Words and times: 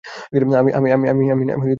আমি 0.77 0.89
নাম 0.91 1.01
জানি 1.29 1.51
ওর। 1.53 1.69